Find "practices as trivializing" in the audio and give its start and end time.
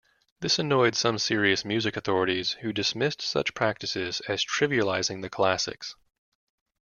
3.53-5.21